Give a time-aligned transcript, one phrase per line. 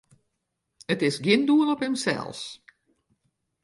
[0.93, 2.41] It is gjin doel op himsels.